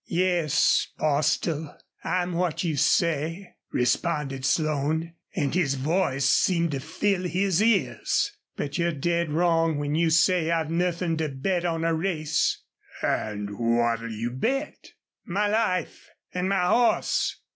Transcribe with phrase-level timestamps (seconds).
[0.07, 7.61] "Yes, Bostil, I'm what you say," responded Slone, and his voice seemed to fill his
[7.61, 8.31] ears.
[8.55, 12.63] "But you're dead wrong when you say I've nothin' to bet on a race."
[13.03, 14.93] "An' what'll you bet?"
[15.23, 17.35] "My life an' my horse!"